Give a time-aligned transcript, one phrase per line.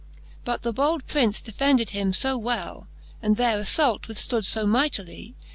[0.43, 2.87] But the bold Prince defended him fo well.
[3.21, 5.35] And their aflault withftood fo mightily.